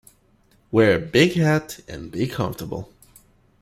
Wear 0.71 0.95
a 0.95 0.99
big 0.99 1.33
hat, 1.33 1.81
and 1.87 2.09
be 2.09 2.25
comfortable! 2.25 2.91